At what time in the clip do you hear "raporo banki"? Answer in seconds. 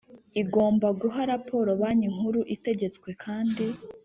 1.31-2.07